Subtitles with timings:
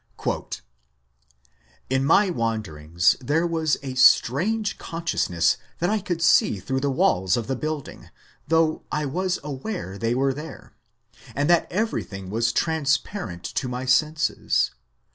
[1.91, 7.37] In my wanderings there was a strange consciousness that I could see through the walls
[7.37, 8.09] of the building,
[8.47, 10.73] though I was aware they were there,
[11.35, 14.71] and that everything was trans parent to my senses.